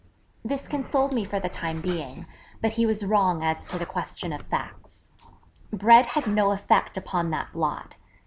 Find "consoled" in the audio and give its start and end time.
0.67-1.13